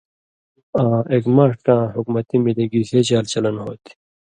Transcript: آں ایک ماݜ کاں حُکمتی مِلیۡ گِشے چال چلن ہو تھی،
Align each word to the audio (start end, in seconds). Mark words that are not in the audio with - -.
آں 0.81 0.99
ایک 1.11 1.23
ماݜ 1.35 1.51
کاں 1.65 1.83
حُکمتی 1.95 2.37
مِلیۡ 2.43 2.69
گِشے 2.71 2.99
چال 3.07 3.25
چلن 3.33 3.55
ہو 3.63 3.71
تھی، 3.83 3.91